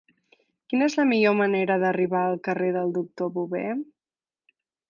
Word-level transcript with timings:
Quina 0.71 0.87
és 0.91 0.95
la 0.99 1.05
millor 1.09 1.35
manera 1.41 1.77
d'arribar 1.85 2.23
al 2.31 2.41
carrer 2.49 2.73
del 2.79 2.97
Doctor 2.99 3.33
Bové? 3.39 3.65